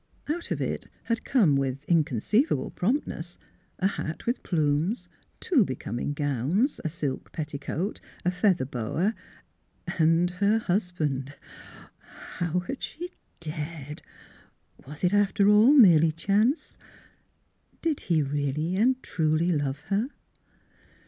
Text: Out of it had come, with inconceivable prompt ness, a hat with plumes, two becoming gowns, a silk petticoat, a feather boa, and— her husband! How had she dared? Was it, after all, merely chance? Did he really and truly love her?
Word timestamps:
Out 0.27 0.49
of 0.49 0.59
it 0.59 0.87
had 1.03 1.23
come, 1.23 1.55
with 1.55 1.83
inconceivable 1.85 2.71
prompt 2.71 3.05
ness, 3.05 3.37
a 3.77 3.85
hat 3.85 4.25
with 4.25 4.41
plumes, 4.41 5.07
two 5.39 5.63
becoming 5.63 6.13
gowns, 6.13 6.81
a 6.83 6.89
silk 6.89 7.31
petticoat, 7.31 8.01
a 8.25 8.31
feather 8.31 8.65
boa, 8.65 9.13
and— 9.99 10.27
her 10.41 10.57
husband! 10.57 11.37
How 11.99 12.61
had 12.61 12.81
she 12.81 13.09
dared? 13.39 14.01
Was 14.87 15.03
it, 15.03 15.13
after 15.13 15.47
all, 15.49 15.71
merely 15.71 16.11
chance? 16.11 16.79
Did 17.83 17.99
he 17.99 18.23
really 18.23 18.75
and 18.77 19.03
truly 19.03 19.51
love 19.51 19.81
her? 19.89 20.07